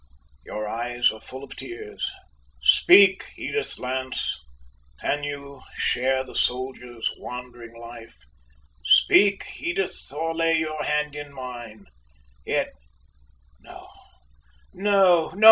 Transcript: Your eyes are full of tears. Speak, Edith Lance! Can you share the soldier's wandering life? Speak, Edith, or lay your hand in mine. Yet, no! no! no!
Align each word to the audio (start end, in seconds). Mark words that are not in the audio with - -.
Your 0.43 0.67
eyes 0.67 1.11
are 1.11 1.21
full 1.21 1.43
of 1.43 1.55
tears. 1.55 2.11
Speak, 2.59 3.23
Edith 3.37 3.77
Lance! 3.77 4.39
Can 4.99 5.23
you 5.23 5.61
share 5.75 6.23
the 6.23 6.33
soldier's 6.33 7.07
wandering 7.19 7.79
life? 7.79 8.25
Speak, 8.83 9.45
Edith, 9.59 10.11
or 10.11 10.33
lay 10.33 10.57
your 10.57 10.83
hand 10.83 11.15
in 11.15 11.31
mine. 11.31 11.85
Yet, 12.43 12.73
no! 13.59 13.87
no! 14.73 15.29
no! 15.29 15.35